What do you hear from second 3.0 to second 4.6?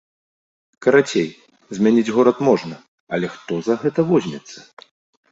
але хто за гэта возьмецца?